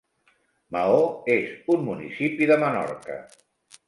[0.75, 0.95] Maó
[1.33, 3.19] és un municipi de Menorca.